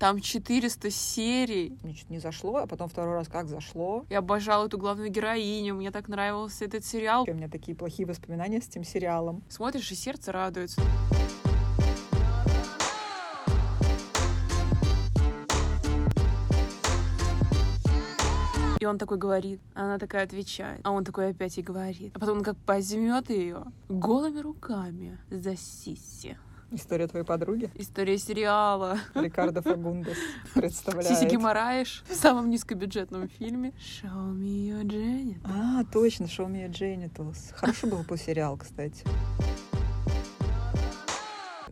Там 0.00 0.18
400 0.18 0.90
серий. 0.90 1.78
Мне 1.82 1.92
чуть 1.92 2.08
не 2.08 2.20
зашло, 2.20 2.56
а 2.56 2.66
потом 2.66 2.88
второй 2.88 3.16
раз 3.16 3.28
как 3.28 3.48
зашло. 3.48 4.06
Я 4.08 4.20
обожала 4.20 4.64
эту 4.64 4.78
главную 4.78 5.10
героиню, 5.10 5.74
мне 5.74 5.90
так 5.90 6.08
нравился 6.08 6.64
этот 6.64 6.86
сериал. 6.86 7.26
У 7.28 7.34
меня 7.34 7.50
такие 7.50 7.76
плохие 7.76 8.08
воспоминания 8.08 8.62
с 8.62 8.68
этим 8.68 8.82
сериалом. 8.82 9.42
Смотришь, 9.50 9.92
и 9.92 9.94
сердце 9.94 10.32
радуется. 10.32 10.80
И 18.80 18.86
он 18.86 18.96
такой 18.96 19.18
говорит, 19.18 19.60
она 19.74 19.98
такая 19.98 20.24
отвечает, 20.24 20.80
а 20.82 20.92
он 20.92 21.04
такой 21.04 21.28
опять 21.28 21.58
и 21.58 21.62
говорит. 21.62 22.16
А 22.16 22.18
потом 22.18 22.38
он 22.38 22.44
как 22.44 22.56
возьмет 22.66 23.28
ее 23.28 23.64
голыми 23.90 24.40
руками 24.40 25.18
за 25.28 25.56
сиси. 25.56 26.38
История 26.72 27.08
твоей 27.08 27.24
подруги? 27.24 27.68
История 27.74 28.16
сериала. 28.16 28.98
Рикардо 29.14 29.60
Фагундес 29.60 30.16
представляет. 30.54 31.08
Сиси 31.08 31.28
Гимараеш 31.28 32.04
в 32.08 32.14
самом 32.14 32.48
низкобюджетном 32.48 33.28
фильме 33.28 33.72
Show 33.78 34.32
me 34.32 34.68
your 34.70 34.84
genitals. 34.84 35.40
А, 35.44 35.84
точно, 35.92 36.24
Show 36.24 36.46
me 36.46 36.68
your 36.68 36.70
genitals. 36.70 37.52
Хороший 37.54 37.90
был 37.90 38.02
бы 38.04 38.16
сериал, 38.16 38.56
кстати. 38.56 39.04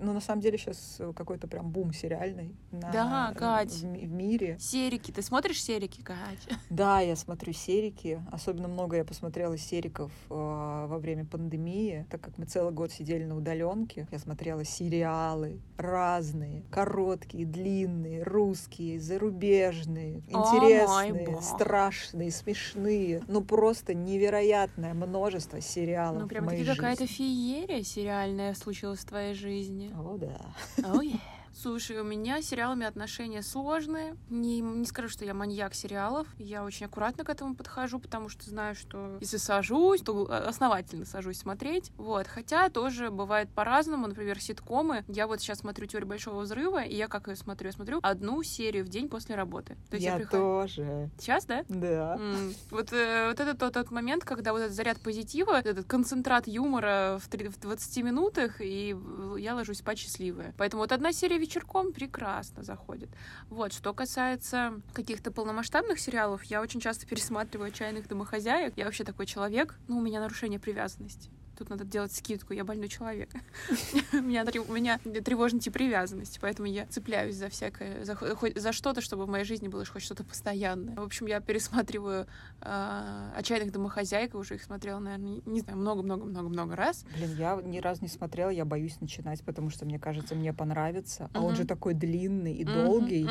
Ну, 0.00 0.12
на 0.12 0.20
самом 0.20 0.40
деле, 0.40 0.58
сейчас 0.58 1.00
какой-то 1.14 1.48
прям 1.48 1.70
бум 1.70 1.92
сериальный. 1.92 2.54
На, 2.70 2.90
Да, 2.92 3.34
Кать. 3.36 3.72
В, 3.72 3.82
в 3.82 4.10
мире. 4.10 4.56
Серики. 4.60 5.10
Ты 5.10 5.22
смотришь 5.22 5.62
серики, 5.62 6.00
Катя? 6.02 6.18
Да, 6.70 7.00
я 7.00 7.16
смотрю 7.16 7.52
серики. 7.52 8.22
Особенно 8.30 8.68
много 8.68 8.96
я 8.96 9.04
посмотрела 9.04 9.56
сериков 9.56 10.12
э, 10.30 10.34
во 10.34 10.98
время 10.98 11.24
пандемии, 11.24 12.06
так 12.10 12.20
как 12.20 12.38
мы 12.38 12.46
целый 12.46 12.72
год 12.72 12.92
сидели 12.92 13.24
на 13.24 13.36
удаленке. 13.36 14.06
Я 14.10 14.18
смотрела 14.18 14.64
сериалы 14.64 15.60
разные, 15.76 16.62
короткие, 16.70 17.46
длинные, 17.46 18.22
русские, 18.22 19.00
зарубежные, 19.00 20.22
О, 20.32 20.38
интересные, 20.38 21.26
бог. 21.26 21.42
страшные, 21.42 22.30
смешные. 22.30 23.22
Ну, 23.28 23.42
просто 23.42 23.94
невероятное 23.94 24.94
множество 24.94 25.60
сериалов 25.60 26.22
Ну, 26.22 26.28
прям 26.28 26.48
таки 26.48 26.64
какая-то 26.64 27.06
феерия 27.06 27.82
сериальная 27.82 28.54
случилась 28.54 29.00
в 29.00 29.06
твоей 29.06 29.34
жизни. 29.34 29.87
О, 29.94 30.16
да. 30.18 30.36
Oh, 30.84 31.00
yeah. 31.00 31.37
Слушай, 31.54 32.00
у 32.00 32.04
меня 32.04 32.40
с 32.40 32.46
сериалами 32.46 32.86
отношения 32.86 33.42
сложные. 33.42 34.16
Не, 34.30 34.60
не 34.60 34.84
скажу, 34.86 35.08
что 35.08 35.24
я 35.24 35.34
маньяк 35.34 35.74
сериалов. 35.74 36.26
Я 36.38 36.64
очень 36.64 36.86
аккуратно 36.86 37.24
к 37.24 37.28
этому 37.28 37.54
подхожу, 37.54 37.98
потому 37.98 38.28
что 38.28 38.48
знаю, 38.48 38.74
что 38.74 39.16
если 39.20 39.38
сажусь, 39.38 40.02
то 40.02 40.24
основательно 40.46 41.04
сажусь 41.04 41.38
смотреть. 41.38 41.90
Вот. 41.96 42.26
Хотя 42.26 42.68
тоже 42.68 43.10
бывает 43.10 43.48
по-разному. 43.50 44.06
Например, 44.06 44.40
ситкомы. 44.40 45.04
Я 45.08 45.26
вот 45.26 45.40
сейчас 45.40 45.58
смотрю 45.58 45.86
«Теорию 45.86 46.08
большого 46.08 46.40
взрыва», 46.40 46.82
и 46.82 46.94
я 46.94 47.08
как 47.08 47.28
ее 47.28 47.36
смотрю? 47.36 47.68
Я 47.68 47.72
смотрю 47.72 47.98
одну 48.02 48.42
серию 48.42 48.84
в 48.84 48.88
день 48.88 49.08
после 49.08 49.34
работы. 49.34 49.76
То 49.90 49.96
есть 49.96 50.04
я, 50.06 50.12
Я 50.12 50.18
прихожу... 50.18 50.42
тоже. 50.42 51.10
Сейчас, 51.18 51.44
да? 51.46 51.64
Да. 51.68 52.16
М, 52.18 52.54
Вот, 52.70 52.92
э, 52.92 53.28
вот 53.28 53.40
это 53.40 53.54
тот, 53.56 53.74
тот 53.74 53.90
момент, 53.90 54.24
когда 54.24 54.52
вот 54.52 54.58
этот 54.60 54.72
заряд 54.74 55.00
позитива, 55.00 55.58
этот 55.60 55.86
концентрат 55.86 56.46
юмора 56.46 57.18
в, 57.20 57.28
три- 57.28 57.48
в 57.48 57.58
20 57.58 58.04
минутах, 58.04 58.60
и 58.60 58.96
я 59.38 59.54
ложусь 59.54 59.78
спать 59.78 59.98
счастливая. 59.98 60.54
Поэтому 60.56 60.82
вот 60.82 60.92
одна 60.92 61.12
серия 61.12 61.37
вечерком 61.38 61.92
прекрасно 61.92 62.62
заходит. 62.62 63.08
Вот, 63.48 63.72
что 63.72 63.94
касается 63.94 64.80
каких-то 64.92 65.30
полномасштабных 65.30 65.98
сериалов, 65.98 66.44
я 66.44 66.60
очень 66.60 66.80
часто 66.80 67.06
пересматриваю 67.06 67.68
«Отчаянных 67.68 68.08
домохозяек». 68.08 68.76
Я 68.76 68.84
вообще 68.84 69.04
такой 69.04 69.26
человек, 69.26 69.78
ну, 69.88 69.98
у 69.98 70.00
меня 70.00 70.20
нарушение 70.20 70.60
привязанности. 70.60 71.30
Тут 71.58 71.70
надо 71.70 71.84
делать 71.84 72.12
скидку, 72.12 72.52
я 72.52 72.62
больной 72.62 72.88
человек. 72.88 73.30
У 74.12 74.16
меня, 74.20 74.98
тревожный 74.98 75.58
тип 75.58 75.72
привязанности, 75.72 76.38
поэтому 76.40 76.68
я 76.68 76.86
цепляюсь 76.86 77.34
за 77.34 77.48
всякое, 77.48 78.04
за, 78.04 78.72
что-то, 78.72 79.00
чтобы 79.00 79.24
в 79.24 79.28
моей 79.28 79.44
жизни 79.44 79.66
было 79.66 79.84
хоть 79.84 80.02
что-то 80.02 80.22
постоянное. 80.22 80.94
В 80.94 81.02
общем, 81.02 81.26
я 81.26 81.40
пересматриваю 81.40 82.28
а, 82.60 83.32
«Отчаянных 83.36 83.72
домохозяек», 83.72 84.36
уже 84.36 84.54
их 84.54 84.62
смотрела, 84.62 85.00
наверное, 85.00 85.40
не 85.46 85.60
знаю, 85.60 85.78
много-много-много-много 85.78 86.76
раз. 86.76 87.04
Блин, 87.16 87.34
я 87.36 87.60
ни 87.60 87.80
разу 87.80 88.02
не 88.02 88.08
смотрела, 88.08 88.50
я 88.50 88.64
боюсь 88.64 89.00
начинать, 89.00 89.42
потому 89.42 89.70
что 89.70 89.84
мне 89.84 89.98
кажется, 89.98 90.36
мне 90.36 90.52
понравится. 90.52 91.28
А 91.32 91.40
он 91.40 91.56
же 91.56 91.64
такой 91.64 91.94
длинный 91.94 92.54
и 92.54 92.64
долгий. 92.64 93.28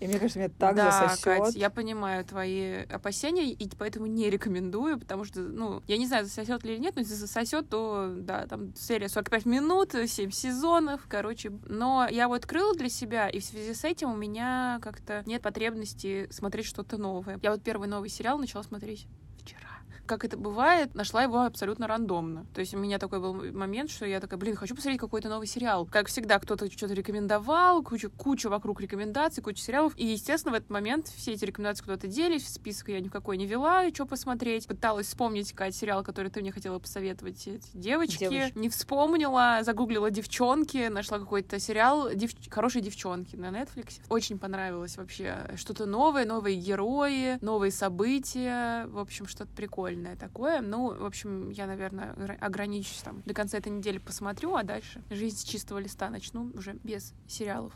И 0.00 0.06
мне 0.06 0.18
кажется, 0.18 0.40
меня 0.40 0.50
так 0.50 0.76
засосет. 0.76 1.56
Я 1.56 1.70
понимаю 1.70 2.22
твои 2.26 2.82
опасения, 2.82 3.50
и 3.50 3.68
поэтому 3.78 4.04
не 4.04 4.28
рекомендую, 4.28 4.98
потому 4.98 5.24
что, 5.24 5.40
ну, 5.40 5.82
я 5.86 5.96
не 5.96 6.06
знаю, 6.06 6.26
засосет 6.26 6.64
ли 6.64 6.74
или 6.74 6.80
нет, 6.80 6.96
но 6.96 7.00
если 7.00 7.14
засосет, 7.14 7.61
то, 7.62 8.12
да, 8.16 8.46
там 8.46 8.74
серия 8.74 9.08
45 9.08 9.46
минут, 9.46 9.94
7 10.06 10.30
сезонов, 10.30 11.02
короче. 11.08 11.52
Но 11.66 12.06
я 12.10 12.28
вот 12.28 12.42
открыла 12.42 12.74
для 12.74 12.88
себя, 12.88 13.28
и 13.28 13.40
в 13.40 13.44
связи 13.44 13.74
с 13.74 13.84
этим 13.84 14.12
у 14.12 14.16
меня 14.16 14.78
как-то 14.82 15.22
нет 15.26 15.42
потребности 15.42 16.28
смотреть 16.30 16.66
что-то 16.66 16.98
новое. 16.98 17.38
Я 17.42 17.52
вот 17.52 17.62
первый 17.62 17.88
новый 17.88 18.08
сериал 18.08 18.38
начала 18.38 18.62
смотреть 18.62 19.06
вчера. 19.38 19.71
Как 20.06 20.24
это 20.24 20.36
бывает, 20.36 20.94
нашла 20.94 21.22
его 21.22 21.42
абсолютно 21.42 21.86
рандомно. 21.86 22.46
То 22.54 22.60
есть 22.60 22.74
у 22.74 22.78
меня 22.78 22.98
такой 22.98 23.20
был 23.20 23.34
момент, 23.52 23.90
что 23.90 24.04
я 24.04 24.20
такая, 24.20 24.38
блин, 24.38 24.56
хочу 24.56 24.74
посмотреть 24.74 25.00
какой-то 25.00 25.28
новый 25.28 25.46
сериал. 25.46 25.86
Как 25.90 26.08
всегда, 26.08 26.38
кто-то 26.38 26.70
что-то 26.70 26.94
рекомендовал, 26.94 27.82
куча, 27.82 28.08
куча 28.08 28.48
вокруг 28.48 28.80
рекомендаций, 28.80 29.42
куча 29.42 29.62
сериалов. 29.62 29.92
И, 29.96 30.06
естественно, 30.06 30.52
в 30.52 30.56
этот 30.56 30.70
момент 30.70 31.06
все 31.06 31.32
эти 31.32 31.44
рекомендации 31.44 31.84
куда-то 31.84 32.08
делись, 32.08 32.42
в 32.42 32.48
список 32.48 32.88
я 32.88 33.00
никакой 33.00 33.36
не 33.36 33.46
вела, 33.46 33.84
и 33.84 33.94
что 33.94 34.06
посмотреть. 34.06 34.66
Пыталась 34.66 35.06
вспомнить, 35.06 35.52
какой 35.52 35.72
сериал, 35.72 36.02
который 36.02 36.30
ты 36.30 36.40
мне 36.40 36.50
хотела 36.50 36.78
посоветовать, 36.78 37.46
эти 37.46 37.60
девочки. 37.72 38.28
Девочки. 38.28 38.58
Не 38.58 38.68
вспомнила, 38.68 39.60
загуглила 39.62 40.10
девчонки, 40.10 40.88
нашла 40.88 41.18
какой-то 41.18 41.58
сериал 41.60 42.10
«Дев- 42.14 42.34
«Хорошие 42.50 42.82
девчонки» 42.82 43.36
на 43.36 43.46
Netflix. 43.46 44.00
Очень 44.08 44.38
понравилось 44.38 44.96
вообще. 44.96 45.50
Что-то 45.56 45.86
новое, 45.86 46.24
новые 46.24 46.56
герои, 46.56 47.38
новые 47.40 47.70
события. 47.70 48.86
В 48.86 48.98
общем, 48.98 49.26
что-то 49.26 49.52
прикольное 49.54 49.91
такое. 50.16 50.60
Ну, 50.60 50.94
в 50.94 51.04
общем, 51.04 51.50
я, 51.50 51.66
наверное, 51.66 52.12
огра- 52.14 52.38
ограничусь 52.38 53.02
там. 53.04 53.22
До 53.26 53.34
конца 53.34 53.58
этой 53.58 53.70
недели 53.70 53.98
посмотрю, 53.98 54.54
а 54.54 54.62
дальше 54.62 55.02
жизнь 55.10 55.36
с 55.36 55.44
чистого 55.44 55.78
листа 55.78 56.10
начну 56.10 56.50
уже 56.54 56.74
без 56.82 57.14
сериалов. 57.26 57.72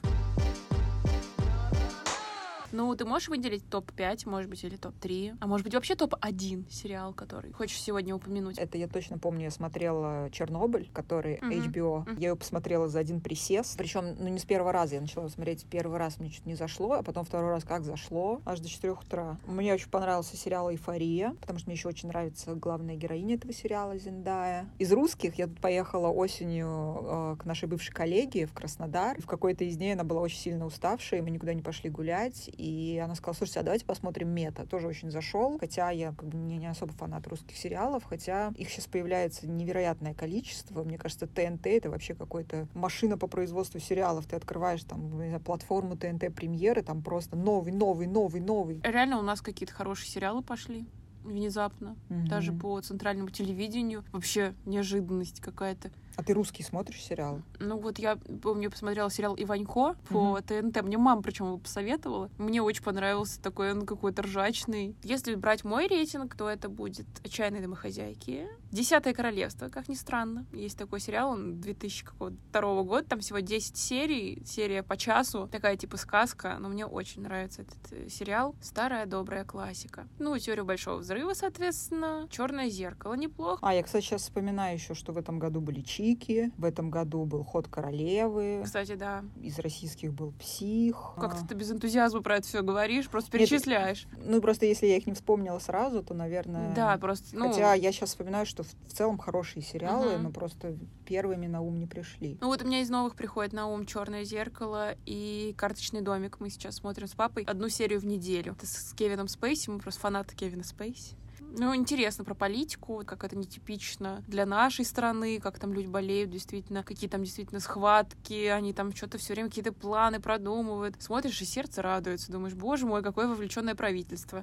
Ну, 2.76 2.94
ты 2.94 3.06
можешь 3.06 3.28
выделить 3.28 3.66
топ-5, 3.70 4.28
может 4.28 4.50
быть, 4.50 4.62
или 4.62 4.76
топ-3, 4.76 5.38
а 5.40 5.46
может 5.46 5.64
быть, 5.64 5.72
вообще 5.72 5.94
топ-1 5.94 6.70
сериал, 6.70 7.14
который 7.14 7.50
хочешь 7.52 7.80
сегодня 7.80 8.14
упомянуть? 8.14 8.58
Это 8.58 8.76
я 8.76 8.86
точно 8.86 9.16
помню, 9.16 9.44
я 9.44 9.50
смотрела 9.50 10.28
Чернобыль, 10.30 10.90
который 10.92 11.38
Мгм. 11.40 11.52
HBO. 11.52 12.00
Мгм. 12.00 12.18
Я 12.18 12.28
ее 12.28 12.36
посмотрела 12.36 12.86
за 12.86 12.98
один 12.98 13.22
присест. 13.22 13.78
Причем, 13.78 14.14
ну, 14.18 14.28
не 14.28 14.38
с 14.38 14.44
первого 14.44 14.72
раза. 14.72 14.96
Я 14.96 15.00
начала 15.00 15.26
смотреть 15.30 15.64
первый 15.70 15.96
раз, 15.96 16.18
мне 16.18 16.28
чуть 16.28 16.44
не 16.44 16.54
зашло, 16.54 16.92
а 16.92 17.02
потом 17.02 17.24
второй 17.24 17.50
раз 17.50 17.64
как 17.64 17.82
зашло, 17.82 18.42
аж 18.44 18.60
до 18.60 18.68
4 18.68 18.92
утра. 18.92 19.38
Мне 19.46 19.72
очень 19.72 19.88
понравился 19.88 20.36
сериал 20.36 20.70
«Эйфория», 20.70 21.34
потому 21.40 21.58
что 21.58 21.70
мне 21.70 21.76
еще 21.76 21.88
очень 21.88 22.08
нравится 22.08 22.54
главная 22.54 22.96
героиня 22.96 23.36
этого 23.36 23.54
сериала, 23.54 23.96
Зендая. 23.96 24.68
Из 24.78 24.92
русских 24.92 25.36
я 25.36 25.46
тут 25.46 25.60
поехала 25.60 26.08
осенью 26.08 26.98
э, 27.00 27.36
к 27.38 27.46
нашей 27.46 27.68
бывшей 27.68 27.94
коллеге 27.94 28.44
в 28.44 28.52
Краснодар. 28.52 29.18
В 29.18 29.26
какой-то 29.26 29.64
из 29.64 29.78
дней 29.78 29.94
она 29.94 30.04
была 30.04 30.20
очень 30.20 30.38
сильно 30.38 30.66
уставшая, 30.66 31.20
и 31.20 31.22
мы 31.22 31.30
никуда 31.30 31.54
не 31.54 31.62
пошли 31.62 31.88
гулять. 31.88 32.50
И 32.58 32.65
она 33.02 33.14
сказала, 33.14 33.34
слушайте, 33.36 33.60
а 33.60 33.62
давайте 33.62 33.84
посмотрим 33.84 34.28
«Мета». 34.30 34.66
Тоже 34.66 34.86
очень 34.88 35.10
зашел, 35.10 35.58
хотя 35.58 35.90
я 35.90 36.12
как 36.12 36.28
бы 36.28 36.36
не, 36.36 36.58
не 36.58 36.66
особо 36.66 36.92
фанат 36.92 37.26
русских 37.26 37.56
сериалов, 37.56 38.04
хотя 38.04 38.52
их 38.56 38.70
сейчас 38.70 38.86
появляется 38.86 39.48
невероятное 39.48 40.14
количество. 40.14 40.82
Мне 40.84 40.98
кажется, 40.98 41.26
ТНТ— 41.26 41.66
это 41.66 41.90
вообще 41.90 42.14
какой-то 42.14 42.68
машина 42.74 43.16
по 43.18 43.26
производству 43.26 43.80
сериалов. 43.80 44.26
Ты 44.26 44.36
открываешь 44.36 44.82
там 44.84 45.08
знаю, 45.16 45.40
платформу 45.40 45.96
ТНТ 45.96 46.34
премьеры, 46.34 46.82
там 46.82 47.02
просто 47.02 47.36
новый, 47.36 47.72
новый, 47.72 48.06
новый, 48.06 48.40
новый. 48.40 48.80
Реально 48.82 49.18
у 49.18 49.22
нас 49.22 49.40
какие-то 49.40 49.72
хорошие 49.72 50.08
сериалы 50.10 50.42
пошли 50.42 50.86
внезапно. 51.24 51.96
Даже 52.08 52.52
Мгм. 52.52 52.60
по 52.60 52.80
центральному 52.80 53.30
телевидению. 53.30 54.04
Вообще 54.12 54.54
неожиданность 54.64 55.40
какая-то. 55.40 55.90
А 56.16 56.22
ты 56.22 56.32
русский 56.32 56.62
смотришь 56.62 57.02
сериалы? 57.02 57.42
Ну 57.58 57.78
вот 57.78 57.98
я 57.98 58.16
помню, 58.16 58.70
посмотрела 58.70 59.10
сериал 59.10 59.36
Иванько 59.38 59.96
по 60.08 60.40
ТНТ. 60.40 60.82
Мне 60.82 60.96
мама 60.96 61.22
причем 61.22 61.46
его 61.46 61.58
посоветовала. 61.58 62.30
Мне 62.38 62.62
очень 62.62 62.82
понравился 62.82 63.40
такой 63.40 63.72
он 63.72 63.84
какой-то 63.84 64.22
ржачный. 64.22 64.96
Если 65.02 65.34
брать 65.34 65.64
мой 65.64 65.86
рейтинг, 65.86 66.34
то 66.34 66.48
это 66.48 66.68
будет 66.70 67.06
«Отчаянные 67.22 67.60
домохозяйки». 67.60 68.48
«Десятое 68.72 69.12
королевство», 69.12 69.68
как 69.68 69.88
ни 69.88 69.94
странно. 69.94 70.46
Есть 70.52 70.78
такой 70.78 71.00
сериал, 71.00 71.30
он 71.30 71.60
2002 71.60 72.82
года, 72.82 73.06
там 73.06 73.20
всего 73.20 73.40
10 73.40 73.76
серий, 73.76 74.42
серия 74.46 74.82
по 74.82 74.96
часу. 74.96 75.48
Такая 75.52 75.76
типа 75.76 75.98
сказка, 75.98 76.56
но 76.58 76.68
мне 76.68 76.86
очень 76.86 77.22
нравится 77.22 77.62
этот 77.62 77.92
э, 77.92 78.08
сериал. 78.08 78.54
Старая 78.62 79.06
добрая 79.06 79.44
классика. 79.44 80.08
Ну, 80.18 80.36
«Теорию 80.38 80.64
большого 80.64 80.96
взрыва», 80.96 81.34
соответственно. 81.34 82.26
«Черное 82.30 82.70
зеркало» 82.70 83.14
неплохо. 83.14 83.58
А, 83.62 83.74
я, 83.74 83.82
кстати, 83.82 84.04
сейчас 84.04 84.22
вспоминаю 84.22 84.74
еще, 84.74 84.94
что 84.94 85.12
в 85.12 85.18
этом 85.18 85.38
году 85.38 85.60
были 85.60 85.80
«Чики», 85.82 86.05
Чики. 86.06 86.52
В 86.56 86.64
этом 86.64 86.90
году 86.90 87.24
был 87.24 87.42
Ход 87.42 87.68
королевы. 87.68 88.62
Кстати, 88.64 88.94
да. 88.94 89.24
Из 89.42 89.58
российских 89.58 90.12
был 90.12 90.32
Псих. 90.32 91.14
Как-то 91.16 91.46
ты 91.46 91.54
без 91.54 91.70
энтузиазма 91.70 92.22
про 92.22 92.36
это 92.36 92.46
все 92.46 92.62
говоришь, 92.62 93.08
просто 93.08 93.36
Нет, 93.36 93.48
перечисляешь. 93.48 94.06
Ну, 94.18 94.40
просто 94.40 94.66
если 94.66 94.86
я 94.86 94.96
их 94.96 95.06
не 95.06 95.14
вспомнила 95.14 95.58
сразу, 95.58 96.02
то, 96.02 96.14
наверное... 96.14 96.74
Да, 96.74 96.96
просто, 96.98 97.36
ну... 97.36 97.48
Хотя 97.48 97.74
я 97.74 97.92
сейчас 97.92 98.10
вспоминаю, 98.10 98.46
что 98.46 98.62
в, 98.62 98.68
в 98.68 98.92
целом 98.92 99.18
хорошие 99.18 99.62
сериалы, 99.62 100.14
Мгм. 100.14 100.22
но 100.24 100.30
просто 100.30 100.76
первыми 101.04 101.46
на 101.46 101.60
ум 101.60 101.78
не 101.78 101.86
пришли. 101.86 102.38
Ну 102.40 102.48
вот 102.48 102.62
у 102.62 102.66
меня 102.66 102.80
из 102.80 102.90
новых 102.90 103.14
приходит 103.14 103.52
на 103.52 103.66
ум 103.66 103.86
Черное 103.86 104.24
зеркало 104.24 104.94
и 105.06 105.54
карточный 105.56 106.02
домик. 106.02 106.38
Мы 106.40 106.50
сейчас 106.50 106.76
смотрим 106.76 107.06
с 107.06 107.14
папой 107.14 107.44
одну 107.44 107.68
серию 107.68 108.00
в 108.00 108.06
неделю. 108.06 108.52
Это 108.52 108.66
с 108.66 108.92
Кевином 108.94 109.28
Спейси, 109.28 109.70
мы 109.70 109.78
просто 109.78 110.00
фанаты 110.00 110.34
Кевина 110.36 110.64
Спейси. 110.64 111.14
Ну, 111.58 111.74
интересно 111.74 112.22
про 112.22 112.34
политику, 112.34 113.02
как 113.06 113.24
это 113.24 113.34
нетипично 113.34 114.22
для 114.28 114.44
нашей 114.44 114.84
страны, 114.84 115.40
как 115.40 115.58
там 115.58 115.72
люди 115.72 115.86
болеют, 115.86 116.28
действительно, 116.28 116.82
какие 116.82 117.08
там 117.08 117.24
действительно 117.24 117.60
схватки, 117.60 118.48
они 118.48 118.74
там 118.74 118.94
что-то 118.94 119.16
все 119.16 119.32
время 119.32 119.48
какие-то 119.48 119.72
планы 119.72 120.20
продумывают. 120.20 120.96
Смотришь, 120.98 121.40
и 121.40 121.46
сердце 121.46 121.80
радуется, 121.80 122.30
думаешь, 122.30 122.54
боже 122.54 122.84
мой, 122.84 123.02
какое 123.02 123.26
вовлеченное 123.26 123.74
правительство. 123.74 124.42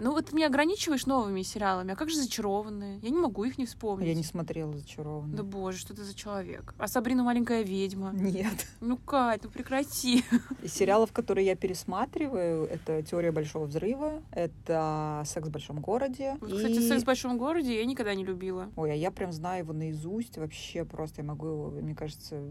Ну 0.00 0.12
вот 0.12 0.26
ты 0.26 0.36
меня 0.36 0.46
ограничиваешь 0.46 1.06
новыми 1.06 1.42
сериалами, 1.42 1.92
а 1.92 1.96
как 1.96 2.10
же 2.10 2.16
зачарованные? 2.16 2.98
Я 3.02 3.10
не 3.10 3.18
могу 3.18 3.44
их 3.44 3.58
не 3.58 3.66
вспомнить. 3.66 4.06
Я 4.08 4.14
не 4.14 4.22
смотрела 4.24 4.76
«Зачарованную». 4.76 5.36
Да 5.36 5.42
боже, 5.42 5.78
что 5.78 5.94
ты 5.94 6.04
за 6.04 6.14
человек? 6.14 6.74
А 6.78 6.88
Сабрина 6.88 7.22
маленькая 7.22 7.62
ведьма? 7.62 8.10
Нет. 8.14 8.66
Ну, 8.80 8.96
Кать, 8.96 9.42
ну 9.44 9.50
прекрати. 9.50 10.24
Из 10.62 10.72
сериалов, 10.72 11.12
которые 11.12 11.46
я 11.46 11.56
пересматриваю, 11.56 12.64
это 12.66 13.02
«Теория 13.02 13.32
большого 13.32 13.66
взрыва», 13.66 14.22
это 14.32 15.22
«Секс 15.26 15.48
в 15.48 15.50
большом 15.50 15.80
городе». 15.80 16.36
Вот, 16.40 16.50
и- 16.52 16.56
Кстати, 16.56 16.80
«Секс 16.88 17.02
в 17.02 17.06
большом 17.06 17.38
городе» 17.38 17.76
я 17.78 17.84
никогда 17.84 18.14
не 18.14 18.24
любила. 18.24 18.70
Ой, 18.76 18.92
а 18.92 18.94
я 18.94 19.10
прям 19.10 19.32
знаю 19.32 19.64
его 19.64 19.72
наизусть, 19.72 20.38
вообще 20.38 20.84
просто 20.84 21.22
я 21.22 21.26
могу 21.26 21.46
его, 21.46 21.70
мне 21.70 21.94
кажется, 21.94 22.42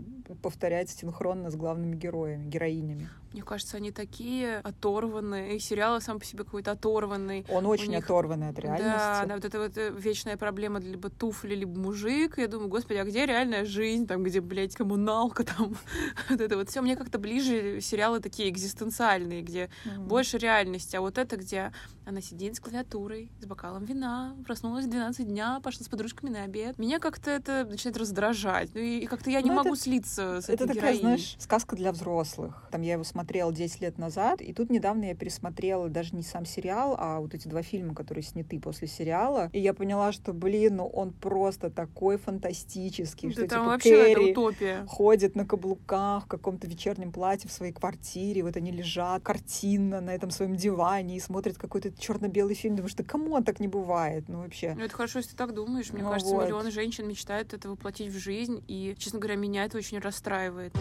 повторять 0.41 0.89
синхронно 0.89 1.49
с 1.49 1.55
главными 1.55 1.95
героями, 1.95 2.49
героинями. 2.49 3.09
Мне 3.33 3.43
кажется, 3.43 3.77
они 3.77 3.91
такие 3.91 4.57
оторванные. 4.59 5.55
И 5.57 5.59
сериал 5.59 5.99
сам 6.01 6.17
по 6.19 6.25
себе 6.25 6.43
какой-то 6.43 6.71
оторванный. 6.71 7.36
Он 7.49 7.65
очень 7.65 7.89
них- 7.91 8.03
оторванный 8.05 8.49
от 8.49 8.59
реальности. 8.59 8.85
Да, 8.97 9.25
да, 9.25 9.35
вот 9.35 9.45
это 9.45 9.59
вот 9.59 9.77
э, 9.77 9.91
вечная 9.97 10.37
проблема 10.37 10.79
либо 10.79 11.09
туфли, 11.09 11.55
либо 11.55 11.77
мужик. 11.79 12.37
Я 12.37 12.47
думаю, 12.47 12.69
господи, 12.69 12.97
а 12.97 13.03
где 13.05 13.25
реальная 13.25 13.65
жизнь? 13.65 14.07
Там, 14.07 14.23
где, 14.23 14.41
блядь, 14.41 14.75
коммуналка, 14.75 15.43
там, 15.43 15.75
вот 16.29 16.41
это 16.41 16.55
вот 16.57 16.69
все. 16.69 16.81
Мне 16.81 16.95
как-то 16.95 17.19
ближе 17.19 17.81
сериалы 17.81 18.19
такие 18.19 18.49
экзистенциальные, 18.49 19.41
где 19.41 19.69
Мгм. 19.85 20.07
больше 20.07 20.37
реальности. 20.37 20.95
А 20.95 21.01
вот 21.01 21.17
это, 21.17 21.37
где 21.37 21.71
она 22.05 22.21
сидит 22.21 22.55
с 22.55 22.59
клавиатурой, 22.59 23.31
с 23.41 23.45
бокалом 23.45 23.83
вина, 23.85 24.35
проснулась 24.45 24.85
в 24.85 24.89
12 24.89 25.27
дня, 25.27 25.59
пошла 25.61 25.83
с 25.85 25.89
подружками 25.89 26.29
на 26.29 26.43
обед. 26.43 26.77
Меня 26.77 26.99
как-то 26.99 27.29
это 27.31 27.65
начинает 27.65 27.97
раздражать. 27.97 28.69
Ну 28.73 28.79
и 28.79 29.05
как-то 29.05 29.29
я 29.29 29.41
не 29.41 29.49
Ну, 29.49 29.55
это- 29.55 29.63
могу 29.65 29.75
слиться 29.75 30.41
с 30.41 30.45
Это 30.45 30.63
этой 30.63 30.67
такая, 30.75 30.93
героиней. 30.93 31.01
знаешь, 31.01 31.35
сказка 31.39 31.75
для 31.75 31.91
взрослых. 31.91 32.63
Там 32.71 32.81
я 32.81 32.93
его 32.93 33.03
смотрела 33.03 33.51
10 33.51 33.81
лет 33.81 33.97
назад, 33.97 34.41
и 34.41 34.53
тут 34.53 34.69
недавно 34.69 35.05
я 35.05 35.15
пересмотрела 35.15 35.89
даже 35.89 36.15
не 36.15 36.23
сам 36.23 36.45
сериал, 36.45 36.95
а 36.97 37.19
вот 37.27 37.35
эти 37.35 37.47
два 37.47 37.61
фильма, 37.61 37.93
которые 37.93 38.23
сняты 38.23 38.59
после 38.59 38.87
сериала. 38.87 39.49
И 39.53 39.59
я 39.59 39.73
поняла, 39.73 40.11
что, 40.11 40.33
блин, 40.33 40.77
ну 40.77 40.87
он 40.87 41.11
просто 41.13 41.69
такой 41.69 42.17
фантастический, 42.17 43.29
Да 43.29 43.33
что 43.33 43.47
там 43.47 43.59
типа 43.61 43.65
вообще 43.71 43.89
это 44.11 44.19
Кэрри 44.19 44.31
утопия. 44.31 44.85
ходит 44.87 45.35
на 45.35 45.45
каблуках 45.45 46.25
в 46.25 46.27
каком-то 46.27 46.67
вечернем 46.67 47.11
платье 47.11 47.49
в 47.49 47.53
своей 47.53 47.73
квартире, 47.73 48.43
вот 48.43 48.57
они 48.57 48.71
лежат 48.71 49.23
картинно 49.23 50.01
на 50.01 50.11
этом 50.15 50.31
своем 50.31 50.55
диване 50.55 51.17
и 51.17 51.19
смотрят 51.19 51.57
какой-то 51.57 51.91
черно-белый 51.91 52.55
фильм, 52.55 52.75
думаешь, 52.75 52.95
да 52.95 53.03
кому 53.03 53.41
так 53.43 53.59
не 53.59 53.67
бывает, 53.67 54.25
ну 54.27 54.39
вообще. 54.39 54.73
Ну, 54.75 54.83
это 54.83 54.95
хорошо, 54.95 55.19
если 55.19 55.31
ты 55.31 55.37
так 55.37 55.53
думаешь. 55.53 55.91
Мне 55.91 56.03
Ну 56.03 56.09
кажется, 56.09 56.33
вот. 56.33 56.45
миллионы 56.45 56.71
женщин 56.71 57.07
мечтают 57.07 57.53
это 57.53 57.69
воплотить 57.69 58.11
в 58.13 58.17
жизнь. 58.17 58.63
И, 58.67 58.95
честно 58.97 59.19
говоря, 59.19 59.35
меня 59.35 59.65
это 59.65 59.77
очень 59.77 59.99
расстраивает. 59.99 60.73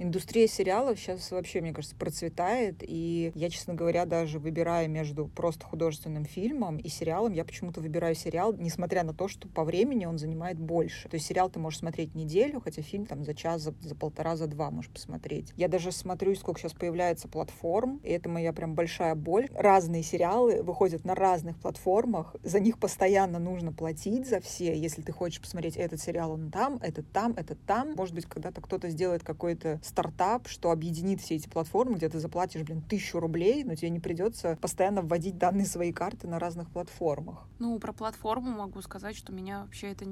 Индустрия 0.00 0.46
сериалов 0.46 0.98
сейчас 0.98 1.28
вообще, 1.32 1.60
мне 1.60 1.72
кажется, 1.72 1.96
процветает, 1.96 2.76
и 2.82 3.32
я, 3.34 3.50
честно 3.50 3.74
говоря, 3.74 4.04
даже 4.04 4.38
выбирая 4.38 4.86
между 4.86 5.26
просто 5.26 5.66
художественным 5.66 6.24
фильмом 6.24 6.76
и 6.76 6.88
сериалом, 6.88 7.32
я 7.32 7.44
почему-то 7.44 7.80
выбираю 7.80 8.14
сериал, 8.14 8.52
несмотря 8.52 9.02
на 9.02 9.12
то, 9.12 9.26
что 9.26 9.48
по 9.48 9.64
времени 9.64 10.06
он 10.06 10.18
занимает 10.18 10.58
больше. 10.58 11.08
То 11.08 11.16
есть 11.16 11.26
сериал 11.26 11.50
ты 11.50 11.58
можешь 11.58 11.80
смотреть 11.80 12.14
неделю, 12.14 12.60
хотя 12.60 12.80
фильм 12.80 13.06
там 13.06 13.24
за 13.24 13.34
час, 13.34 13.62
за, 13.62 13.74
за 13.80 13.96
полтора, 13.96 14.36
за 14.36 14.46
два 14.46 14.70
можешь 14.70 14.90
посмотреть. 14.90 15.52
Я 15.56 15.66
даже 15.66 15.90
смотрю, 15.90 16.36
сколько 16.36 16.60
сейчас 16.60 16.74
появляется 16.74 17.26
платформ, 17.26 18.00
и 18.04 18.10
это 18.10 18.28
моя 18.28 18.52
прям 18.52 18.76
большая 18.76 19.16
боль. 19.16 19.48
Разные 19.52 20.04
сериалы 20.04 20.62
выходят 20.62 21.04
на 21.04 21.16
разных 21.16 21.58
платформах, 21.58 22.36
за 22.44 22.60
них 22.60 22.78
постоянно 22.78 23.40
нужно 23.40 23.72
платить 23.72 24.28
за 24.28 24.40
все, 24.40 24.78
если 24.78 25.02
ты 25.02 25.10
хочешь 25.10 25.40
посмотреть 25.40 25.76
этот 25.76 26.00
сериал, 26.00 26.32
он 26.32 26.52
там, 26.52 26.76
этот 26.82 27.10
там, 27.10 27.32
этот 27.32 27.58
там. 27.66 27.94
Может 27.96 28.14
быть, 28.14 28.26
когда-то 28.26 28.60
кто-то 28.60 28.90
сделает 28.90 29.24
какой-то 29.24 29.80
стартап, 29.88 30.48
что 30.48 30.70
объединит 30.70 31.20
все 31.20 31.36
эти 31.36 31.48
платформы, 31.48 31.96
где 31.96 32.08
ты 32.08 32.18
заплатишь, 32.20 32.62
блин, 32.62 32.82
тысячу 32.82 33.18
рублей, 33.20 33.64
но 33.64 33.74
тебе 33.74 33.90
не 33.90 34.00
придется 34.00 34.56
постоянно 34.60 35.02
вводить 35.02 35.38
данные 35.38 35.66
своей 35.66 35.92
карты 35.92 36.28
на 36.28 36.38
разных 36.38 36.70
платформах. 36.70 37.46
Ну, 37.58 37.78
про 37.78 37.92
платформу 37.92 38.52
могу 38.52 38.80
сказать, 38.82 39.16
что 39.16 39.32
меня 39.32 39.62
вообще 39.62 39.88
это 39.88 40.04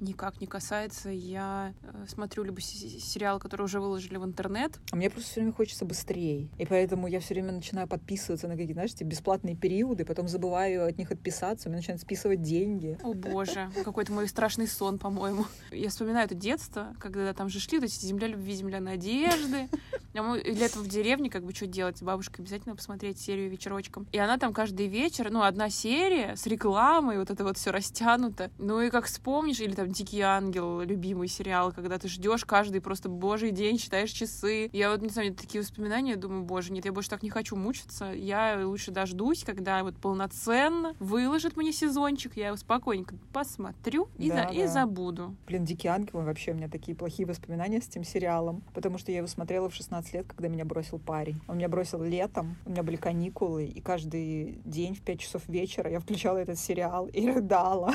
никак 0.00 0.40
не 0.40 0.46
касается. 0.46 1.10
Я 1.10 1.74
э, 1.82 2.06
смотрю 2.08 2.44
либо 2.44 2.60
с- 2.60 2.68
сериалы, 3.04 3.40
которые 3.40 3.66
уже 3.66 3.80
выложили 3.80 4.16
в 4.16 4.24
интернет. 4.24 4.78
А 4.90 4.96
мне 4.96 5.10
просто 5.10 5.30
все 5.30 5.40
время 5.40 5.52
хочется 5.52 5.84
быстрее. 5.84 6.48
И 6.58 6.66
поэтому 6.66 7.06
я 7.06 7.20
все 7.20 7.34
время 7.34 7.52
начинаю 7.52 7.88
подписываться 7.88 8.46
на 8.48 8.54
какие-то, 8.54 8.74
знаешь, 8.74 8.94
бесплатные 9.00 9.56
периоды, 9.56 10.04
потом 10.04 10.28
забываю 10.28 10.86
от 10.86 10.96
них 10.98 11.10
отписаться, 11.10 11.68
у 11.68 11.70
меня 11.70 11.78
начинают 11.78 12.00
списывать 12.02 12.42
деньги. 12.42 12.98
О 13.02 13.12
боже, 13.14 13.70
какой-то 13.84 14.12
мой 14.12 14.28
страшный 14.28 14.66
сон, 14.68 14.98
по-моему. 14.98 15.44
Я 15.70 15.88
вспоминаю 15.90 16.26
это 16.26 16.34
детство, 16.34 16.94
когда 16.98 17.32
там 17.34 17.48
же 17.48 17.60
шли 17.60 17.78
вот 17.78 17.86
эти 17.86 18.04
«Земля 18.04 18.28
любви, 18.28 18.54
земля 18.54 18.80
надежды» 18.80 19.23
одежды. 19.24 19.68
А 20.16 20.22
мы 20.22 20.38
летом 20.38 20.82
в 20.82 20.88
деревне, 20.88 21.28
как 21.28 21.44
бы, 21.44 21.52
что 21.52 21.66
делать? 21.66 21.98
С 21.98 22.02
бабушкой 22.02 22.44
обязательно 22.44 22.76
посмотреть 22.76 23.18
серию 23.18 23.50
вечерочком. 23.50 24.06
И 24.12 24.18
она 24.18 24.38
там 24.38 24.52
каждый 24.52 24.86
вечер, 24.86 25.30
ну, 25.30 25.42
одна 25.42 25.70
серия 25.70 26.36
с 26.36 26.46
рекламой, 26.46 27.18
вот 27.18 27.30
это 27.30 27.42
вот 27.42 27.58
все 27.58 27.72
растянуто. 27.72 28.50
Ну 28.58 28.80
и 28.80 28.90
как 28.90 29.06
вспомнишь, 29.06 29.60
или 29.60 29.74
там 29.74 29.88
«Дикий 29.90 30.20
ангел», 30.20 30.80
любимый 30.82 31.26
сериал, 31.26 31.72
когда 31.72 31.98
ты 31.98 32.06
ждешь 32.08 32.44
каждый 32.44 32.80
просто 32.80 33.08
божий 33.08 33.50
день, 33.50 33.78
считаешь 33.78 34.10
часы. 34.10 34.70
Я 34.72 34.90
вот, 34.90 35.02
не 35.02 35.08
знаю, 35.08 35.34
такие 35.34 35.62
воспоминания, 35.62 36.14
думаю, 36.16 36.44
боже, 36.44 36.72
нет, 36.72 36.84
я 36.84 36.92
больше 36.92 37.10
так 37.10 37.22
не 37.24 37.30
хочу 37.30 37.56
мучиться. 37.56 38.12
Я 38.12 38.60
лучше 38.64 38.92
дождусь, 38.92 39.42
когда 39.42 39.82
вот 39.82 39.96
полноценно 39.96 40.94
выложит 41.00 41.56
мне 41.56 41.72
сезончик, 41.72 42.36
я 42.36 42.48
его 42.48 42.56
спокойненько 42.56 43.16
посмотрю 43.32 44.08
и, 44.18 44.28
Да, 44.30 44.46
за- 44.48 44.54
и 44.54 44.58
да. 44.60 44.68
забуду. 44.68 45.34
Блин, 45.46 45.64
«Дикий 45.64 45.88
ангел» 45.88 46.20
вообще 46.22 46.52
у 46.52 46.54
меня 46.54 46.68
такие 46.68 46.96
плохие 46.96 47.26
воспоминания 47.26 47.80
с 47.80 47.88
этим 47.88 48.04
сериалом, 48.04 48.62
потому 48.74 48.98
что 48.98 49.10
я 49.10 49.18
его 49.18 49.26
смотрела 49.26 49.68
в 49.68 49.74
16 49.74 50.03
лет, 50.12 50.26
когда 50.28 50.48
меня 50.48 50.64
бросил 50.64 50.98
парень. 50.98 51.40
Он 51.48 51.56
меня 51.56 51.68
бросил 51.68 52.02
летом, 52.02 52.56
у 52.66 52.70
меня 52.70 52.82
были 52.82 52.96
каникулы, 52.96 53.64
и 53.66 53.80
каждый 53.80 54.60
день 54.64 54.94
в 54.94 55.00
5 55.02 55.20
часов 55.20 55.42
вечера 55.48 55.90
я 55.90 56.00
включала 56.00 56.38
этот 56.38 56.58
сериал 56.58 57.06
и 57.06 57.26
рыдала. 57.30 57.94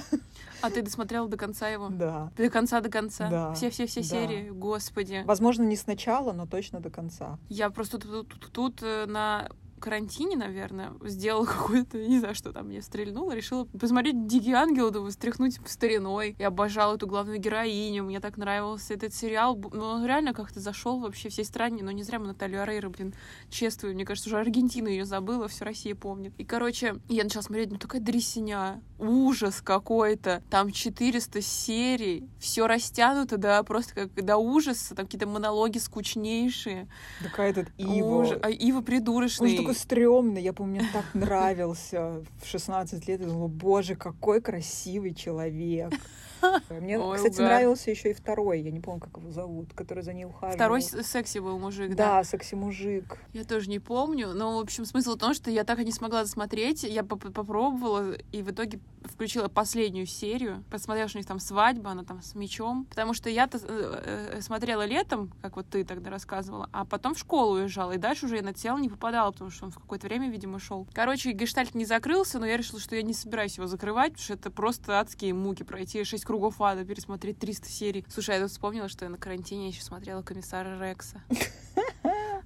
А 0.62 0.70
ты 0.70 0.82
досмотрела 0.82 1.28
до 1.28 1.38
конца 1.38 1.70
его? 1.70 1.90
Да. 1.90 2.32
До 2.38 2.50
конца, 2.50 2.82
до 2.82 2.90
конца? 2.90 3.30
Да, 3.30 3.54
Все-все-все 3.54 4.02
да. 4.02 4.08
серии? 4.08 4.50
Господи. 4.50 5.24
Возможно, 5.26 5.64
не 5.64 5.76
сначала, 5.76 6.34
но 6.34 6.46
точно 6.46 6.80
до 6.80 6.90
конца. 6.90 7.38
Я 7.50 7.70
просто 7.70 7.98
тут, 8.00 8.28
тут- 8.30 8.52
тут, 8.52 8.84
э, 8.84 9.06
на 9.06 9.50
карантине, 9.80 10.36
наверное, 10.36 10.94
сделала 11.04 11.46
какую-то, 11.46 11.98
не 11.98 12.20
знаю, 12.20 12.36
что 12.36 12.52
там 12.52 12.68
мне 12.68 12.82
стрельнуло, 12.82 13.32
решила 13.32 13.66
посмотреть 13.66 14.28
«Дикий 14.28 14.54
ангел», 14.54 14.92
думаю, 14.92 15.12
стряхнуть 15.12 15.60
стариной. 15.66 16.36
Я 16.40 16.48
обожала 16.48 16.96
эту 16.96 17.08
главную 17.08 17.40
героиню, 17.40 18.04
мне 18.04 18.20
так 18.20 18.38
нравился 18.38 18.94
этот 18.94 19.14
сериал. 19.14 19.58
Ну, 19.72 19.84
он 19.86 20.06
реально 20.06 20.34
как-то 20.34 20.60
зашел 20.60 21.00
вообще 21.00 21.30
всей 21.30 21.46
стране, 21.46 21.84
но 21.84 21.92
не 21.92 22.04
зря 22.04 22.20
мы 22.20 22.28
Наталью 22.28 22.62
Арейро, 22.62 22.90
блин, 22.90 23.14
чествую. 23.50 23.94
Мне 23.94 24.06
кажется, 24.06 24.30
уже 24.30 24.40
Аргентина 24.40 24.88
ее 24.88 25.06
забыла, 25.06 25.48
все 25.48 25.66
Россия 25.66 25.96
помнит. 25.96 26.34
И, 26.38 26.44
короче, 26.44 26.96
я 27.08 27.24
начала 27.24 27.44
смотреть, 27.44 27.72
ну, 27.72 27.78
такая 27.78 28.02
дресня, 28.02 28.82
ужас 28.98 29.62
какой-то. 29.62 30.44
Там 30.50 30.72
400 30.72 31.42
серий, 31.42 32.28
все 32.40 32.68
растянуто, 32.68 33.38
да, 33.38 33.64
просто 33.64 33.96
как 33.96 34.26
до 34.26 34.38
ужаса, 34.38 34.96
там 34.96 35.06
какие-то 35.06 35.28
монологи 35.28 35.78
скучнейшие. 35.78 36.88
Такая 37.24 37.52
этот 37.52 37.70
Иво. 37.78 38.22
Ужас. 38.22 38.40
А 38.42 38.50
Ива 38.50 38.82
придурочный. 38.82 39.56
Же 39.74 39.80
такой 39.80 39.82
стрёмный. 39.82 40.42
Я 40.42 40.54
помню, 40.54 40.82
мне 40.82 40.90
так 40.94 41.06
нравился 41.14 42.24
в 42.42 42.46
16 42.46 43.08
лет. 43.08 43.22
Я 43.22 43.28
думала, 43.28 43.48
боже, 43.48 43.96
какой 43.96 44.42
красивый 44.42 45.14
человек. 45.14 45.92
Мне, 46.70 46.98
Ой, 46.98 47.18
кстати, 47.18 47.34
угар. 47.36 47.48
нравился 47.48 47.92
еще 47.92 48.12
и 48.12 48.14
второй, 48.14 48.62
я 48.62 48.72
не 48.72 48.80
помню, 48.80 49.02
как 49.02 49.18
его 49.18 49.30
зовут, 49.30 49.74
который 49.74 50.04
за 50.04 50.14
ней 50.14 50.24
ухаживал. 50.24 50.54
Второй 50.56 50.82
секси 50.82 51.40
был 51.40 51.60
мужик, 51.60 51.90
да. 51.96 52.20
Да, 52.20 52.24
секси-мужик. 52.24 53.18
Я 53.34 53.44
тоже 53.44 53.70
не 53.70 53.80
помню, 53.80 54.30
но, 54.34 54.58
в 54.58 54.62
общем, 54.62 54.86
смысл 54.86 55.16
в 55.16 55.20
том, 55.20 55.34
что 55.34 55.52
я 55.52 55.66
так 55.66 55.80
и 55.80 55.84
не 55.86 55.92
смогла 55.92 56.22
досмотреть. 56.24 56.84
Я 56.84 57.04
поп- 57.04 57.34
попробовала, 57.34 58.14
и 58.32 58.42
в 58.42 58.52
итоге 58.52 58.80
включила 59.04 59.48
последнюю 59.48 60.06
серию, 60.06 60.64
посмотрела, 60.70 61.08
что 61.08 61.18
у 61.18 61.20
них 61.20 61.28
там 61.28 61.40
свадьба, 61.40 61.92
она 61.92 62.04
там 62.04 62.22
с 62.22 62.36
мечом. 62.36 62.86
Потому 62.90 63.14
что 63.14 63.30
я-то 63.30 63.60
э, 63.62 64.34
э, 64.38 64.42
смотрела 64.42 64.86
летом, 64.86 65.32
как 65.42 65.56
вот 65.56 65.68
ты 65.70 65.84
тогда 65.84 66.10
рассказывала, 66.10 66.70
а 66.72 66.86
потом 66.86 67.16
в 67.16 67.20
школу 67.20 67.56
уезжала. 67.56 67.94
И 67.94 67.98
дальше 67.98 68.26
уже 68.26 68.38
я 68.38 68.42
на 68.42 68.54
тело 68.54 68.78
не 68.78 68.90
попадала, 68.90 69.32
потому 69.32 69.52
что 69.52 69.66
он 69.66 69.72
в 69.72 69.80
какое-то 69.80 70.08
время, 70.08 70.30
видимо, 70.30 70.60
шел. 70.60 70.88
Короче, 70.94 71.32
гештальт 71.32 71.76
не 71.76 71.86
закрылся, 71.86 72.40
но 72.40 72.46
я 72.46 72.58
решила, 72.58 72.80
что 72.80 72.96
я 72.96 73.02
не 73.02 73.14
собираюсь 73.14 73.58
его 73.58 73.68
закрывать, 73.68 74.14
потому 74.14 74.24
что 74.24 74.34
это 74.34 74.52
просто 74.52 75.00
адские 75.00 75.34
муки 75.34 75.64
пройти 75.64 76.04
6 76.04 76.26
кругов 76.26 76.62
ада, 76.62 76.86
пересмотреть 76.86 77.40
300 77.40 77.68
серий. 77.70 78.06
Слушай, 78.10 78.36
я 78.36 78.42
тут 78.42 78.52
вспомнила, 78.52 78.90
что 78.90 79.06
я 79.06 79.12
на 79.12 79.18
карантине 79.18 79.70
еще 79.70 79.82
смотрела 79.82 80.22
комиссара 80.22 80.80
Рекса. 80.80 81.22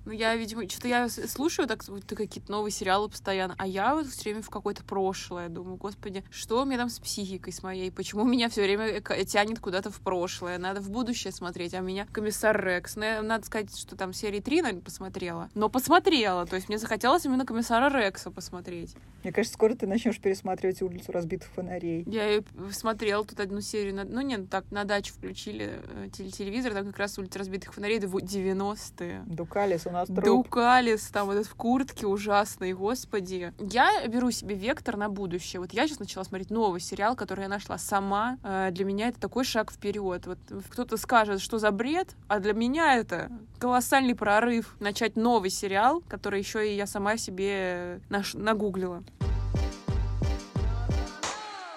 Ну, 0.05 0.11
я, 0.11 0.35
видимо, 0.35 0.67
что-то 0.67 0.89
я 0.89 1.07
слушаю 1.07 1.67
так, 1.67 1.83
какие-то 2.07 2.51
новые 2.51 2.71
сериалы 2.71 3.07
постоянно, 3.07 3.55
а 3.57 3.65
я 3.65 3.95
вот 3.95 4.07
все 4.07 4.23
время 4.23 4.41
в 4.41 4.49
какое-то 4.49 4.83
прошлое 4.83 5.47
думаю, 5.47 5.77
господи, 5.77 6.25
что 6.29 6.61
у 6.61 6.65
меня 6.65 6.77
там 6.77 6.89
с 6.89 6.99
психикой 6.99 7.53
с 7.53 7.63
моей, 7.63 7.89
почему 7.89 8.25
меня 8.25 8.49
все 8.49 8.63
время 8.63 9.01
тянет 9.25 9.59
куда-то 9.59 9.91
в 9.91 10.01
прошлое, 10.01 10.57
надо 10.57 10.81
в 10.81 10.89
будущее 10.89 11.31
смотреть, 11.31 11.73
а 11.73 11.79
меня 11.79 12.05
комиссар 12.11 12.61
Рекс. 12.61 12.97
Ну, 12.97 13.21
надо 13.21 13.45
сказать, 13.45 13.77
что 13.77 13.95
там 13.95 14.11
серии 14.11 14.41
3, 14.41 14.61
наверное, 14.61 14.83
посмотрела, 14.83 15.49
но 15.53 15.69
посмотрела, 15.69 16.45
то 16.45 16.57
есть 16.57 16.67
мне 16.67 16.77
захотелось 16.77 17.25
именно 17.25 17.45
комиссара 17.45 17.89
Рекса 17.89 18.29
посмотреть. 18.29 18.95
Мне 19.23 19.31
кажется, 19.31 19.53
скоро 19.53 19.75
ты 19.75 19.87
начнешь 19.87 20.19
пересматривать 20.19 20.81
улицу 20.81 21.11
разбитых 21.11 21.49
фонарей. 21.49 22.03
Я 22.07 22.43
смотрела 22.71 23.23
тут 23.23 23.39
одну 23.39 23.61
серию, 23.61 24.05
ну 24.09 24.21
нет, 24.21 24.49
так 24.49 24.65
на 24.71 24.83
дачу 24.83 25.13
включили 25.13 25.79
э, 25.83 26.09
телевизор, 26.11 26.73
там 26.73 26.87
как 26.87 26.97
раз 26.97 27.17
улица 27.17 27.39
разбитых 27.39 27.73
фонарей 27.73 27.99
90-е. 27.99 29.23
Дукалис, 29.25 29.85
нас 29.85 30.07
труп. 30.07 30.23
Дукалис, 30.25 31.07
там 31.07 31.29
этот 31.31 31.47
в 31.47 31.55
куртке 31.55 32.05
ужасный, 32.07 32.73
господи. 32.73 33.53
Я 33.59 34.07
беру 34.07 34.31
себе 34.31 34.55
вектор 34.55 34.97
на 34.97 35.09
будущее. 35.09 35.59
Вот 35.59 35.73
я 35.73 35.87
сейчас 35.87 35.99
начала 35.99 36.23
смотреть 36.23 36.49
новый 36.49 36.81
сериал, 36.81 37.15
который 37.15 37.43
я 37.43 37.47
нашла 37.47 37.77
сама. 37.77 38.37
Э, 38.43 38.69
для 38.71 38.85
меня 38.85 39.07
это 39.09 39.19
такой 39.19 39.45
шаг 39.45 39.71
вперед. 39.71 40.27
Вот 40.27 40.39
кто-то 40.69 40.97
скажет, 40.97 41.41
что 41.41 41.59
за 41.59 41.71
бред, 41.71 42.15
а 42.27 42.39
для 42.39 42.53
меня 42.53 42.95
это 42.95 43.31
колоссальный 43.63 44.13
прорыв. 44.13 44.75
Начать 44.81 45.15
новый 45.15 45.49
сериал, 45.49 46.03
который 46.09 46.39
еще 46.39 46.69
и 46.69 46.75
я 46.75 46.85
сама 46.85 47.15
себе 47.15 48.01
наш... 48.09 48.33
нагуглила. 48.33 49.05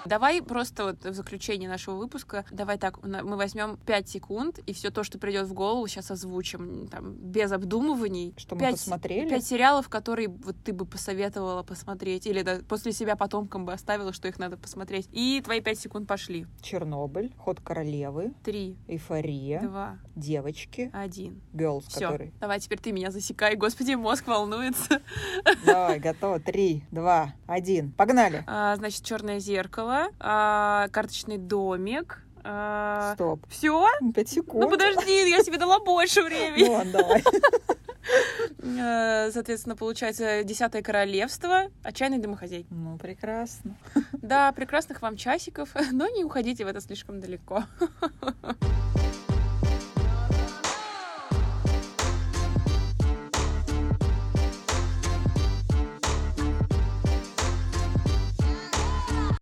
Давай 0.04 0.42
просто 0.42 0.84
вот 0.84 1.04
в 1.04 1.14
заключение 1.14 1.68
нашего 1.68 1.94
выпуска, 1.94 2.44
давай 2.50 2.76
так, 2.76 3.04
мы 3.04 3.36
возьмем 3.36 3.76
5 3.86 4.08
секунд, 4.08 4.58
и 4.66 4.72
все 4.72 4.90
то, 4.90 5.04
что 5.04 5.18
придет 5.18 5.46
в 5.46 5.52
голову, 5.52 5.86
сейчас 5.86 6.10
озвучим, 6.10 6.88
там, 6.88 7.14
без 7.14 7.52
обдумываний. 7.52 8.34
Что 8.36 8.56
мы 8.56 8.62
5, 8.62 8.72
посмотрели? 8.72 9.28
Пять 9.28 9.46
сериалов, 9.46 9.88
которые 9.88 10.28
вот 10.28 10.56
ты 10.64 10.72
бы 10.72 10.86
посоветовала 10.86 11.62
посмотреть, 11.62 12.26
или 12.26 12.42
да, 12.42 12.58
после 12.68 12.92
себя 12.92 13.14
потомкам 13.14 13.64
бы 13.64 13.72
оставила, 13.72 14.12
что 14.12 14.26
их 14.26 14.40
надо 14.40 14.56
посмотреть. 14.56 15.08
И 15.12 15.40
твои 15.44 15.60
5 15.60 15.78
секунд 15.78 16.08
пошли. 16.08 16.46
Чернобыль, 16.62 17.32
Ход 17.36 17.60
королевы. 17.60 18.32
Три. 18.44 18.76
Эйфория. 18.88 19.60
Два. 19.60 19.98
Девочки. 20.16 20.90
Один. 20.94 21.42
Girls, 21.52 21.84
Все. 21.88 22.00
который. 22.00 22.32
Давай, 22.40 22.58
теперь 22.58 22.78
ты 22.78 22.90
меня 22.90 23.10
засекай. 23.10 23.54
Господи, 23.54 23.92
мозг 23.92 24.26
волнуется. 24.26 25.02
Давай, 25.66 25.98
готово. 25.98 26.40
Три, 26.40 26.84
два, 26.90 27.34
один. 27.46 27.92
Погнали. 27.92 28.42
А, 28.46 28.74
значит, 28.76 29.04
черное 29.04 29.38
зеркало 29.38 30.08
а, 30.18 30.88
карточный 30.88 31.36
домик. 31.36 32.22
А, 32.44 33.12
Стоп. 33.14 33.40
Все? 33.50 33.86
Пять 34.14 34.30
секунд. 34.30 34.64
Ну 34.64 34.70
подожди, 34.70 35.28
я 35.28 35.42
себе 35.42 35.58
дала 35.58 35.80
больше 35.80 36.22
времени. 36.22 36.64
Ну 36.66 36.72
ладно, 36.72 36.92
давай. 36.92 37.22
А, 38.80 39.30
соответственно, 39.32 39.74
получается 39.76 40.44
Десятое 40.44 40.80
королевство, 40.80 41.64
отчаянный 41.82 42.18
домохозяй. 42.18 42.64
Ну, 42.70 42.96
прекрасно. 42.98 43.76
Да, 44.12 44.52
прекрасных 44.52 45.02
вам 45.02 45.16
часиков, 45.16 45.70
но 45.92 46.08
не 46.08 46.24
уходите 46.24 46.64
в 46.64 46.68
это 46.68 46.80
слишком 46.80 47.20
далеко. 47.20 47.64